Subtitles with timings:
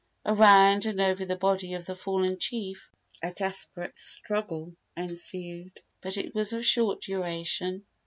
[0.25, 2.89] Around and over the body of the fallen chief
[3.21, 5.79] a desperate struggle ensued.
[6.01, 7.85] But it was of short duration.